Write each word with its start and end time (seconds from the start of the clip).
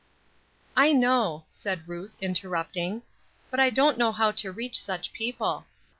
"I 0.75 0.93
know," 0.93 1.45
said 1.47 1.87
Ruth, 1.87 2.15
interrupting. 2.23 3.03
"But 3.51 3.59
I 3.59 3.69
don't 3.69 3.99
know 3.99 4.11
how 4.11 4.31
to 4.31 4.51
reach 4.51 4.81
such 4.81 5.13
people. 5.13 5.67